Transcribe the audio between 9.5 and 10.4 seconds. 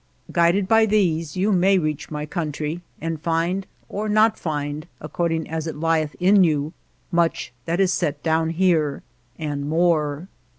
more.